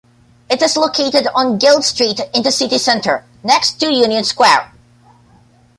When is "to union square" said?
3.81-4.71